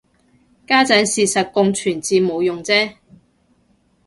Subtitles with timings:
[0.65, 2.95] 家陣事實共存至冇用啫